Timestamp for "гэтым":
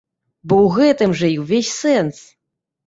0.79-1.15